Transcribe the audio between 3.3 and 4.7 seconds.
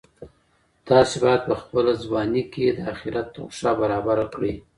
توښه برابره کړئ.